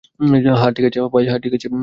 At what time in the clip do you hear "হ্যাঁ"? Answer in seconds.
1.25-1.39